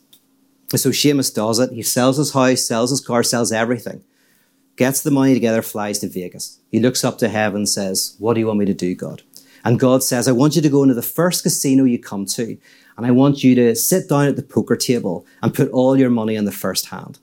And 0.71 0.81
so 0.81 0.91
Seamus 0.91 1.35
does 1.35 1.59
it. 1.59 1.73
He 1.73 1.83
sells 1.83 2.17
his 2.17 2.33
house, 2.33 2.67
sells 2.67 2.91
his 2.91 3.01
car, 3.01 3.23
sells 3.23 3.53
everything, 3.53 4.03
gets 4.77 5.03
the 5.03 5.11
money 5.11 5.35
together, 5.35 5.63
flies 5.63 5.99
to 6.01 6.09
Vegas. 6.09 6.59
He 6.71 6.81
looks 6.81 7.05
up 7.05 7.19
to 7.19 7.29
heaven 7.29 7.59
and 7.59 7.69
says, 7.69 8.17
What 8.19 8.35
do 8.35 8.41
you 8.41 8.47
want 8.47 8.59
me 8.61 8.67
to 8.67 8.75
do, 8.75 8.95
God? 8.95 9.23
And 9.65 9.81
God 9.81 10.03
says, 10.03 10.29
I 10.29 10.33
want 10.33 10.57
you 10.57 10.63
to 10.63 10.69
go 10.69 10.83
into 10.83 10.95
the 10.95 11.03
first 11.03 11.43
casino 11.43 11.85
you 11.85 11.99
come 11.99 12.27
to, 12.27 12.59
and 12.97 13.07
I 13.07 13.11
want 13.11 13.43
you 13.43 13.55
to 13.55 13.75
sit 13.75 14.09
down 14.09 14.27
at 14.27 14.37
the 14.37 14.43
poker 14.43 14.77
table 14.77 15.27
and 15.43 15.55
put 15.55 15.71
all 15.71 15.97
your 15.97 16.11
money 16.11 16.37
on 16.37 16.45
the 16.45 16.53
first 16.53 16.87
hand. 16.87 17.19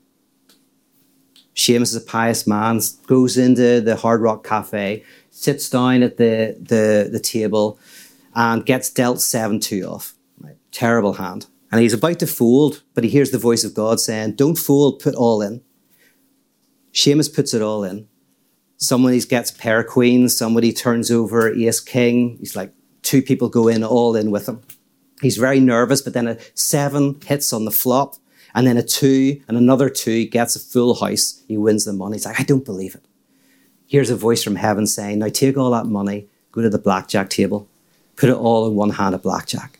Seamus 1.54 1.82
is 1.82 1.96
a 1.96 2.00
pious 2.00 2.46
man, 2.46 2.80
goes 3.06 3.36
into 3.36 3.80
the 3.80 3.96
Hard 3.96 4.22
Rock 4.22 4.44
Cafe, 4.44 5.04
sits 5.30 5.68
down 5.68 6.02
at 6.02 6.16
the, 6.16 6.56
the, 6.58 7.08
the 7.10 7.20
table, 7.20 7.78
and 8.34 8.64
gets 8.64 8.90
dealt 8.90 9.20
7 9.20 9.60
2 9.60 9.82
off. 9.82 10.14
Right? 10.40 10.56
Terrible 10.70 11.14
hand. 11.14 11.46
And 11.70 11.80
he's 11.80 11.94
about 11.94 12.18
to 12.20 12.26
fold, 12.26 12.82
but 12.94 13.04
he 13.04 13.10
hears 13.10 13.30
the 13.30 13.38
voice 13.38 13.64
of 13.64 13.74
God 13.74 14.00
saying, 14.00 14.34
Don't 14.34 14.58
fold, 14.58 15.00
put 15.00 15.14
all 15.14 15.42
in. 15.42 15.62
Seamus 16.92 17.34
puts 17.34 17.54
it 17.54 17.62
all 17.62 17.84
in. 17.84 18.08
Somebody 18.76 19.20
gets 19.20 19.50
pair 19.50 19.84
queens, 19.84 20.36
somebody 20.36 20.72
turns 20.72 21.10
over 21.10 21.52
ace 21.52 21.80
king. 21.80 22.36
He's 22.38 22.56
like, 22.56 22.72
two 23.02 23.22
people 23.22 23.48
go 23.48 23.68
in 23.68 23.84
all 23.84 24.16
in 24.16 24.30
with 24.30 24.48
him. 24.48 24.60
He's 25.20 25.36
very 25.36 25.60
nervous, 25.60 26.02
but 26.02 26.14
then 26.14 26.26
a 26.26 26.38
seven 26.54 27.20
hits 27.24 27.52
on 27.52 27.64
the 27.64 27.70
flop 27.70 28.16
and 28.54 28.66
then 28.66 28.76
a 28.76 28.82
two 28.82 29.40
and 29.48 29.56
another 29.56 29.88
two 29.88 30.26
gets 30.26 30.56
a 30.56 30.60
full 30.60 30.94
house. 30.94 31.42
He 31.48 31.56
wins 31.56 31.84
the 31.84 31.92
money. 31.92 32.16
He's 32.16 32.26
like, 32.26 32.40
I 32.40 32.44
don't 32.44 32.64
believe 32.64 32.94
it. 32.94 33.04
Here's 33.86 34.10
a 34.10 34.16
voice 34.16 34.42
from 34.42 34.56
heaven 34.56 34.86
saying, 34.86 35.18
Now 35.18 35.28
take 35.28 35.56
all 35.56 35.70
that 35.72 35.86
money, 35.86 36.26
go 36.50 36.62
to 36.62 36.70
the 36.70 36.78
blackjack 36.78 37.30
table, 37.30 37.68
put 38.16 38.30
it 38.30 38.36
all 38.36 38.66
in 38.66 38.74
one 38.74 38.90
hand 38.90 39.14
of 39.14 39.22
blackjack. 39.22 39.78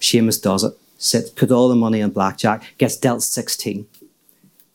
Seamus 0.00 0.40
does 0.40 0.64
it. 0.64 0.74
Sits, 0.98 1.30
put 1.30 1.50
all 1.50 1.68
the 1.68 1.74
money 1.74 2.02
on 2.02 2.10
blackjack, 2.10 2.62
gets 2.78 2.96
dealt 2.96 3.22
16. 3.22 3.86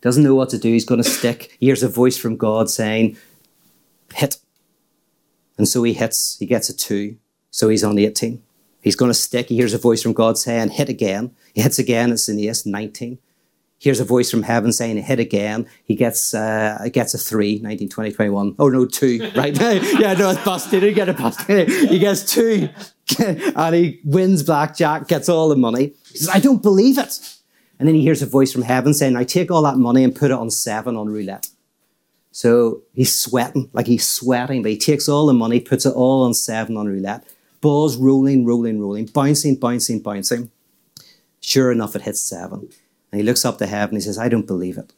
Doesn't 0.02 0.24
know 0.24 0.36
what 0.36 0.50
to 0.50 0.58
do. 0.58 0.72
He's 0.72 0.86
going 0.86 1.02
to 1.02 1.10
stick. 1.10 1.56
He 1.60 1.68
hears 1.68 1.84
a 1.84 1.90
voice 1.90 2.18
from 2.18 2.38
God 2.38 2.70
saying, 2.70 3.18
Hit. 4.14 4.38
And 5.58 5.68
so 5.68 5.84
he 5.84 5.94
hits. 5.94 6.38
He 6.38 6.46
gets 6.46 6.70
a 6.70 6.76
two. 6.76 7.18
So 7.52 7.70
he's 7.70 7.84
on 7.84 7.98
18. 7.98 8.42
He's 8.86 8.96
going 8.96 9.10
to 9.10 9.16
stick. 9.16 9.50
He 9.50 9.56
hears 9.56 9.74
a 9.74 9.80
voice 9.80 10.04
from 10.04 10.14
God 10.14 10.38
saying, 10.38 10.70
Hit 10.70 10.90
again. 10.90 11.36
He 11.56 11.62
hits 11.62 11.80
again. 11.80 12.12
It's 12.12 12.30
an 12.30 12.40
ace, 12.40 12.68
19. 12.68 13.18
He 13.78 13.90
hears 13.90 14.00
a 14.00 14.06
voice 14.06 14.32
from 14.32 14.44
heaven 14.44 14.72
saying, 14.72 14.98
hit 14.98 15.20
again. 15.20 15.68
He 15.84 15.96
gets 15.96 16.34
uh, 16.34 16.88
gets 16.94 17.14
a 17.14 17.18
three, 17.18 17.60
19, 17.60 17.90
20, 17.90 18.12
21. 18.14 18.56
Oh, 18.58 18.70
no, 18.70 18.86
two, 18.86 19.20
right? 19.36 19.60
yeah, 20.00 20.14
no, 20.14 20.30
it's 20.30 20.44
busted. 20.46 20.82
He 20.82 20.94
get 20.94 21.10
a 21.10 21.14
busted. 21.14 21.70
He 21.90 22.00
gets 22.00 22.24
two. 22.32 22.70
and 23.20 23.76
he 23.76 24.00
wins 24.06 24.44
blackjack, 24.44 25.08
gets 25.08 25.28
all 25.28 25.50
the 25.50 25.58
money. 25.58 25.94
He 26.12 26.20
says, 26.20 26.30
I 26.30 26.40
don't 26.40 26.62
believe 26.62 26.98
it. 26.98 27.38
And 27.78 27.88
then 27.88 27.96
he 27.96 28.02
hears 28.02 28.22
a 28.22 28.26
voice 28.26 28.54
from 28.54 28.62
heaven 28.62 28.94
saying, 28.94 29.18
I 29.18 29.26
take 29.26 29.52
all 29.52 29.64
that 29.64 29.78
money 29.78 30.06
and 30.06 30.16
put 30.16 30.32
it 30.32 30.38
on 30.38 30.50
seven 30.52 30.96
on 30.96 31.08
roulette. 31.08 31.50
So 32.32 32.84
he's 32.94 33.18
sweating, 33.18 33.70
like 33.74 33.88
he's 33.88 34.08
sweating, 34.08 34.62
but 34.62 34.72
he 34.72 34.78
takes 34.78 35.10
all 35.10 35.26
the 35.26 35.34
money, 35.34 35.60
puts 35.60 35.86
it 35.86 35.94
all 35.94 36.24
on 36.24 36.34
seven 36.34 36.78
on 36.78 36.88
roulette. 36.88 37.26
Balls 37.66 37.98
rolling, 37.98 38.46
rolling, 38.46 38.80
rolling, 38.80 39.08
bouncing, 39.08 39.56
bouncing, 39.56 40.00
bouncing. 40.00 40.52
Sure 41.42 41.72
enough, 41.72 41.96
it 41.96 42.04
hits 42.04 42.22
seven. 42.22 42.70
And 43.12 43.20
he 43.20 43.24
looks 43.24 43.44
up 43.44 43.58
to 43.58 43.66
heaven 43.66 43.96
and 43.96 44.04
he 44.04 44.06
says, 44.06 44.20
I 44.20 44.30
don't 44.30 44.46
believe 44.46 44.78
it. 44.78 44.94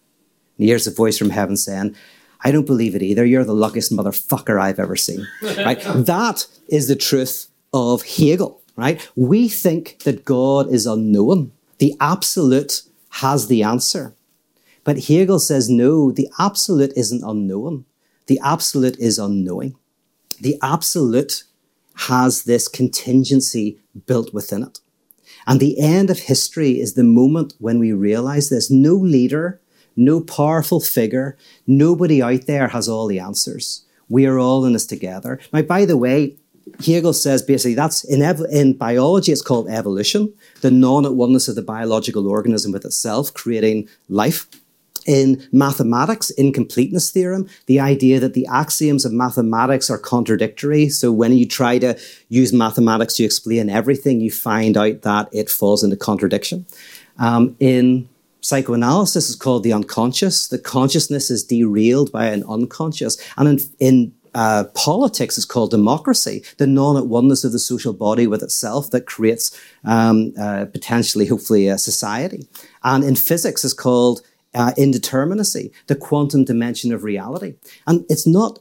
And 0.57 0.65
he 0.65 0.65
hears 0.65 0.85
a 0.85 0.91
voice 0.91 1.17
from 1.17 1.29
heaven 1.29 1.55
saying, 1.55 1.95
I 2.43 2.51
don't 2.51 2.65
believe 2.65 2.93
it 2.93 3.01
either. 3.01 3.23
You're 3.23 3.45
the 3.45 3.53
luckiest 3.53 3.93
motherfucker 3.93 4.59
I've 4.59 4.79
ever 4.79 4.97
seen. 4.97 5.25
right? 5.41 5.79
That 5.81 6.45
is 6.67 6.89
the 6.89 6.97
truth 6.97 7.47
of 7.73 8.03
Hegel, 8.03 8.61
right? 8.75 8.99
We 9.15 9.47
think 9.47 9.99
that 9.99 10.25
God 10.25 10.69
is 10.69 10.85
unknown. 10.85 11.53
The 11.77 11.95
absolute 12.01 12.81
has 13.11 13.47
the 13.47 13.63
answer. 13.63 14.13
But 14.83 15.05
Hegel 15.05 15.39
says, 15.39 15.69
no, 15.69 16.11
the 16.11 16.27
absolute 16.37 16.91
isn't 16.97 17.23
unknown. 17.23 17.85
The 18.25 18.41
absolute 18.43 18.99
is 18.99 19.17
unknowing. 19.17 19.77
The 20.41 20.57
absolute 20.61 21.43
has 21.97 22.43
this 22.43 22.67
contingency 22.67 23.79
built 24.05 24.33
within 24.33 24.63
it. 24.63 24.79
And 25.45 25.59
the 25.59 25.79
end 25.79 26.09
of 26.09 26.19
history 26.19 26.79
is 26.79 26.93
the 26.93 27.03
moment 27.03 27.53
when 27.59 27.79
we 27.79 27.93
realize 27.93 28.49
this. 28.49 28.69
No 28.69 28.93
leader, 28.93 29.59
no 29.95 30.21
powerful 30.21 30.79
figure, 30.79 31.37
nobody 31.65 32.21
out 32.21 32.45
there 32.45 32.67
has 32.69 32.87
all 32.87 33.07
the 33.07 33.19
answers. 33.19 33.85
We 34.09 34.25
are 34.25 34.37
all 34.37 34.65
in 34.65 34.73
this 34.73 34.85
together. 34.85 35.39
Now, 35.51 35.63
by 35.63 35.85
the 35.85 35.97
way, 35.97 36.37
Hegel 36.85 37.13
says 37.13 37.41
basically 37.41 37.75
that's 37.75 38.03
in, 38.03 38.21
ev- 38.21 38.45
in 38.51 38.73
biology, 38.73 39.31
it's 39.31 39.41
called 39.41 39.69
evolution, 39.69 40.33
the 40.61 40.71
non 40.71 41.05
at 41.05 41.13
oneness 41.13 41.47
of 41.47 41.55
the 41.55 41.61
biological 41.61 42.27
organism 42.27 42.71
with 42.71 42.85
itself, 42.85 43.33
creating 43.33 43.87
life. 44.09 44.47
In 45.07 45.47
mathematics, 45.53 46.29
incompleteness 46.31 47.09
theorem, 47.09 47.47
the 47.65 47.79
idea 47.79 48.19
that 48.19 48.33
the 48.33 48.45
axioms 48.51 49.05
of 49.05 49.13
mathematics 49.13 49.89
are 49.89 49.97
contradictory. 49.97 50.89
So 50.89 51.13
when 51.13 51.31
you 51.31 51.47
try 51.47 51.79
to 51.79 51.97
use 52.27 52.51
mathematics 52.51 53.15
to 53.15 53.23
explain 53.23 53.69
everything, 53.69 54.19
you 54.19 54.31
find 54.31 54.75
out 54.75 55.03
that 55.03 55.29
it 55.31 55.49
falls 55.49 55.81
into 55.81 55.95
contradiction. 55.95 56.65
Um, 57.17 57.55
in 57.59 58.09
psychoanalysis, 58.41 59.29
it's 59.29 59.35
called 59.35 59.63
the 59.63 59.73
unconscious. 59.73 60.47
The 60.49 60.59
consciousness 60.59 61.31
is 61.31 61.43
derailed 61.43 62.11
by 62.11 62.25
an 62.25 62.43
unconscious. 62.43 63.17
And 63.37 63.47
in, 63.47 63.59
in 63.79 64.13
uh, 64.35 64.65
politics 64.75 65.37
is 65.37 65.45
called 65.45 65.71
democracy, 65.71 66.43
the 66.57 66.67
non 66.67 66.97
at 66.97 67.07
oneness 67.07 67.43
of 67.43 67.51
the 67.51 67.59
social 67.59 67.93
body 67.93 68.27
with 68.27 68.43
itself 68.43 68.91
that 68.91 69.05
creates 69.05 69.57
um, 69.83 70.33
uh, 70.39 70.65
potentially, 70.65 71.25
hopefully, 71.25 71.67
a 71.67 71.77
society. 71.77 72.47
And 72.83 73.03
in 73.03 73.15
physics 73.15 73.63
is 73.65 73.73
called 73.73 74.21
uh, 74.53 74.71
indeterminacy, 74.77 75.71
the 75.87 75.95
quantum 75.95 76.45
dimension 76.45 76.93
of 76.93 77.03
reality. 77.03 77.55
And 77.85 78.05
it's 78.09 78.27
not 78.27 78.59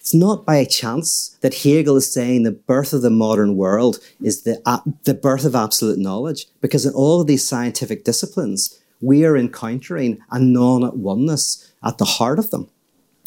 it's 0.00 0.14
not 0.14 0.46
by 0.46 0.64
chance 0.64 1.36
that 1.42 1.52
Hegel 1.52 1.96
is 1.96 2.10
saying 2.10 2.42
the 2.42 2.52
birth 2.52 2.92
of 2.92 3.02
the 3.02 3.10
modern 3.10 3.56
world 3.56 3.98
is 4.22 4.42
the, 4.42 4.62
uh, 4.64 4.78
the 5.04 5.12
birth 5.12 5.44
of 5.44 5.54
absolute 5.54 5.98
knowledge, 5.98 6.46
because 6.62 6.86
in 6.86 6.94
all 6.94 7.20
of 7.20 7.26
these 7.26 7.46
scientific 7.46 8.04
disciplines, 8.04 8.80
we 9.02 9.26
are 9.26 9.36
encountering 9.36 10.18
a 10.30 10.38
non 10.38 10.84
at 10.84 10.96
oneness 10.96 11.70
at 11.84 11.98
the 11.98 12.04
heart 12.04 12.38
of 12.38 12.50
them. 12.50 12.70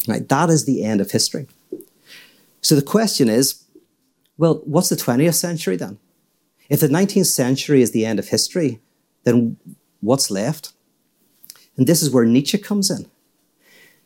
Right? 0.08 0.28
That 0.28 0.50
is 0.50 0.64
the 0.64 0.82
end 0.82 1.00
of 1.00 1.10
history. 1.10 1.46
So 2.62 2.74
the 2.74 2.82
question 2.82 3.28
is 3.28 3.62
well, 4.38 4.60
what's 4.64 4.88
the 4.88 4.96
20th 4.96 5.34
century 5.34 5.76
then? 5.76 5.98
If 6.68 6.80
the 6.80 6.88
19th 6.88 7.26
century 7.26 7.82
is 7.82 7.92
the 7.92 8.06
end 8.06 8.18
of 8.18 8.28
history, 8.28 8.80
then 9.24 9.56
what's 10.00 10.30
left? 10.30 10.72
And 11.76 11.86
this 11.86 12.02
is 12.02 12.10
where 12.10 12.24
Nietzsche 12.24 12.58
comes 12.58 12.90
in. 12.90 13.06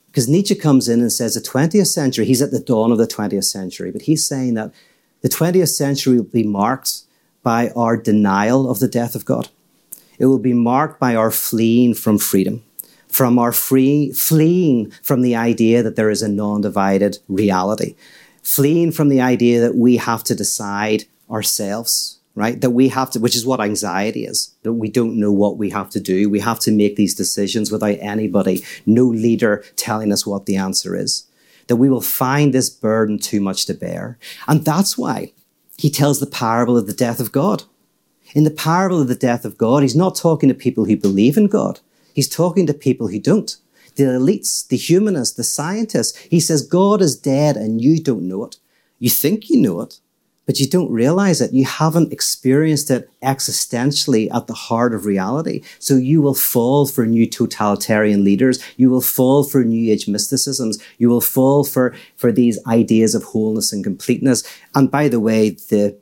Because 0.06 0.28
Nietzsche 0.28 0.54
comes 0.54 0.88
in 0.88 1.00
and 1.00 1.12
says 1.12 1.34
the 1.34 1.40
20th 1.40 1.88
century, 1.88 2.24
he's 2.24 2.40
at 2.40 2.50
the 2.50 2.60
dawn 2.60 2.90
of 2.90 2.98
the 2.98 3.06
20th 3.06 3.44
century, 3.44 3.90
but 3.90 4.02
he's 4.02 4.26
saying 4.26 4.54
that 4.54 4.72
the 5.20 5.28
20th 5.28 5.68
century 5.68 6.16
will 6.16 6.24
be 6.24 6.42
marked 6.42 7.02
by 7.42 7.70
our 7.76 7.96
denial 7.96 8.70
of 8.70 8.78
the 8.78 8.88
death 8.88 9.14
of 9.14 9.24
God. 9.24 9.50
It 10.18 10.26
will 10.26 10.38
be 10.38 10.54
marked 10.54 10.98
by 10.98 11.14
our 11.14 11.30
fleeing 11.30 11.94
from 11.94 12.18
freedom, 12.18 12.64
from 13.08 13.38
our 13.38 13.52
free, 13.52 14.10
fleeing 14.12 14.90
from 15.02 15.20
the 15.20 15.36
idea 15.36 15.82
that 15.82 15.96
there 15.96 16.10
is 16.10 16.22
a 16.22 16.28
non 16.28 16.62
divided 16.62 17.18
reality, 17.28 17.94
fleeing 18.42 18.92
from 18.92 19.10
the 19.10 19.20
idea 19.20 19.60
that 19.60 19.74
we 19.74 19.98
have 19.98 20.24
to 20.24 20.34
decide 20.34 21.04
ourselves 21.30 22.16
right? 22.36 22.60
That 22.60 22.70
we 22.70 22.88
have 22.90 23.10
to, 23.12 23.18
which 23.18 23.34
is 23.34 23.46
what 23.46 23.60
anxiety 23.60 24.24
is, 24.24 24.54
that 24.62 24.74
we 24.74 24.88
don't 24.88 25.18
know 25.18 25.32
what 25.32 25.56
we 25.56 25.70
have 25.70 25.90
to 25.90 26.00
do. 26.00 26.30
We 26.30 26.40
have 26.40 26.60
to 26.60 26.70
make 26.70 26.94
these 26.94 27.14
decisions 27.14 27.72
without 27.72 27.96
anybody, 28.00 28.62
no 28.84 29.04
leader 29.06 29.64
telling 29.74 30.12
us 30.12 30.26
what 30.26 30.46
the 30.46 30.56
answer 30.56 30.94
is. 30.94 31.26
That 31.66 31.76
we 31.76 31.88
will 31.88 32.02
find 32.02 32.54
this 32.54 32.70
burden 32.70 33.18
too 33.18 33.40
much 33.40 33.66
to 33.66 33.74
bear. 33.74 34.18
And 34.46 34.64
that's 34.64 34.96
why 34.96 35.32
he 35.76 35.90
tells 35.90 36.20
the 36.20 36.26
parable 36.26 36.76
of 36.76 36.86
the 36.86 36.92
death 36.92 37.18
of 37.18 37.32
God. 37.32 37.64
In 38.34 38.44
the 38.44 38.50
parable 38.50 39.00
of 39.00 39.08
the 39.08 39.14
death 39.14 39.44
of 39.44 39.58
God, 39.58 39.82
he's 39.82 39.96
not 39.96 40.14
talking 40.14 40.48
to 40.48 40.54
people 40.54 40.84
who 40.84 40.96
believe 40.96 41.36
in 41.36 41.46
God. 41.46 41.80
He's 42.14 42.28
talking 42.28 42.66
to 42.66 42.74
people 42.74 43.08
who 43.08 43.18
don't. 43.18 43.56
The 43.96 44.04
elites, 44.04 44.68
the 44.68 44.76
humanists, 44.76 45.36
the 45.36 45.44
scientists. 45.44 46.16
He 46.18 46.40
says, 46.40 46.66
God 46.66 47.00
is 47.00 47.16
dead 47.16 47.56
and 47.56 47.80
you 47.80 48.02
don't 48.02 48.28
know 48.28 48.44
it. 48.44 48.56
You 48.98 49.08
think 49.08 49.48
you 49.48 49.60
know 49.60 49.80
it, 49.80 50.00
but 50.46 50.60
you 50.60 50.66
don't 50.66 50.90
realize 50.90 51.40
it. 51.40 51.52
You 51.52 51.64
haven't 51.64 52.12
experienced 52.12 52.90
it 52.90 53.10
existentially 53.22 54.32
at 54.32 54.46
the 54.46 54.54
heart 54.54 54.94
of 54.94 55.04
reality. 55.04 55.62
So 55.80 55.96
you 55.96 56.22
will 56.22 56.34
fall 56.34 56.86
for 56.86 57.04
new 57.04 57.26
totalitarian 57.26 58.24
leaders. 58.24 58.62
You 58.76 58.88
will 58.88 59.00
fall 59.00 59.42
for 59.42 59.64
new 59.64 59.92
age 59.92 60.08
mysticisms. 60.08 60.78
You 60.98 61.08
will 61.08 61.20
fall 61.20 61.64
for, 61.64 61.94
for 62.16 62.30
these 62.30 62.64
ideas 62.66 63.14
of 63.14 63.24
wholeness 63.24 63.72
and 63.72 63.82
completeness. 63.82 64.44
And 64.74 64.90
by 64.90 65.08
the 65.08 65.20
way, 65.20 65.50
the, 65.50 65.98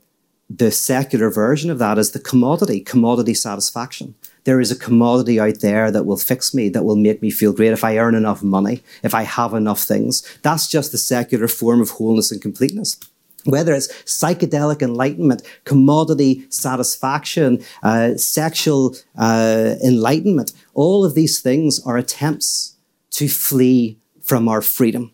the 0.51 0.71
secular 0.71 1.31
version 1.31 1.71
of 1.71 1.79
that 1.79 1.97
is 1.97 2.13
the 2.13 2.19
commodity, 2.19 2.81
commodity 2.81 3.33
satisfaction. 3.33 4.15
There 4.45 4.61
is 4.61 4.71
a 4.71 4.79
commodity 4.79 5.41
out 5.41 5.61
there 5.61 5.91
that 5.91 6.05
will 6.05 6.19
fix 6.19 6.53
me, 6.53 6.69
that 6.69 6.85
will 6.85 6.97
make 6.97 7.23
me 7.23 7.31
feel 7.31 7.55
great 7.55 7.73
if 7.73 7.83
I 7.83 7.97
earn 7.97 8.15
enough 8.15 8.43
money, 8.43 8.83
if 9.03 9.15
I 9.15 9.23
have 9.23 9.55
enough 9.55 9.81
things. 9.81 10.23
That's 10.43 10.69
just 10.69 10.93
the 10.93 10.99
secular 10.99 11.49
form 11.49 11.81
of 11.81 11.91
wholeness 11.93 12.31
and 12.31 12.43
completeness 12.43 12.99
whether 13.45 13.75
it's 13.75 13.89
psychedelic 14.05 14.83
enlightenment, 14.83 15.43
commodity 15.65 16.47
satisfaction, 16.49 17.63
uh, 17.83 18.15
sexual 18.17 18.97
uh, 19.19 19.75
enlightenment, 19.85 20.53
all 20.75 21.05
of 21.05 21.15
these 21.15 21.41
things 21.41 21.81
are 21.85 21.97
attempts 21.97 22.77
to 23.11 23.29
flee 23.29 23.99
from 24.23 24.49
our 24.49 24.63
freedom. 24.63 25.13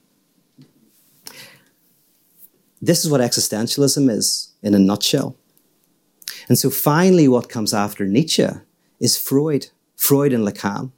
This 2.80 3.04
is 3.04 3.10
what 3.10 3.20
existentialism 3.20 4.10
is 4.10 4.54
in 4.62 4.74
a 4.74 4.78
nutshell. 4.78 5.36
And 6.48 6.58
so 6.58 6.70
finally, 6.70 7.28
what 7.28 7.48
comes 7.48 7.74
after 7.74 8.06
Nietzsche 8.06 8.46
is 8.98 9.18
Freud, 9.18 9.68
Freud 9.96 10.32
and 10.32 10.46
Lacan. 10.46 10.92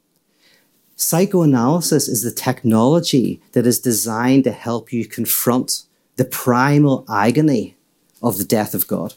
Psychoanalysis 0.97 2.07
is 2.07 2.23
the 2.23 2.31
technology 2.31 3.41
that 3.53 3.67
is 3.67 3.81
designed 3.81 4.45
to 4.45 4.53
help 4.53 4.93
you 4.93 5.05
confront 5.07 5.83
the 6.17 6.25
primal 6.25 7.05
agony 7.09 7.77
of 8.23 8.39
the 8.39 8.45
death 8.45 8.75
of 8.75 8.87
God, 8.87 9.15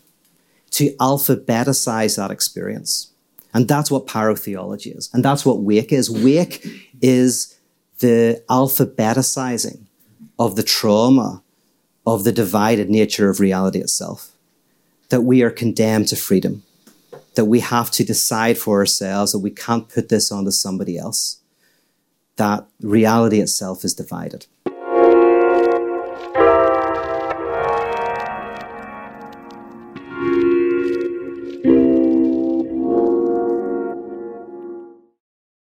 to 0.72 0.96
alphabetize 0.96 2.18
that 2.18 2.32
experience. 2.32 3.12
And 3.54 3.68
that's 3.68 3.90
what 3.90 4.08
pyrotheology 4.08 4.98
is. 4.98 5.10
And 5.14 5.24
that's 5.24 5.46
what 5.46 5.60
wake 5.60 5.94
is. 5.94 6.10
Wake 6.10 6.68
is 7.02 7.58
the 8.00 8.44
alphabetizing 8.50 9.86
of 10.38 10.56
the 10.56 10.64
trauma 10.64 11.42
of 12.06 12.24
the 12.24 12.32
divided 12.32 12.90
nature 12.90 13.30
of 13.30 13.40
reality 13.40 13.80
itself. 13.80 14.32
That 15.10 15.22
we 15.22 15.42
are 15.44 15.52
condemned 15.52 16.10
to 16.10 16.16
freedom. 16.16 16.64
That 17.36 17.46
we 17.46 17.62
have 17.62 17.92
to 17.92 18.04
decide 18.04 18.58
for 18.58 18.80
ourselves 18.80 19.32
that 19.32 19.40
we 19.40 19.52
can't 19.52 19.88
put 19.88 20.10
this 20.10 20.32
onto 20.32 20.52
somebody 20.52 20.98
else. 20.98 21.40
That 22.36 22.66
reality 22.82 23.40
itself 23.40 23.86
is 23.86 23.94
divided. 23.94 24.48